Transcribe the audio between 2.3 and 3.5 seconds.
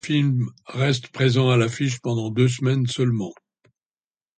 deux semaines seulement.